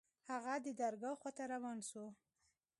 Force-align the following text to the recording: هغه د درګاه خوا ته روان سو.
هغه 0.29 0.53
د 0.65 0.67
درګاه 0.81 1.15
خوا 1.19 1.31
ته 1.37 1.43
روان 1.53 1.77
سو. 1.89 2.05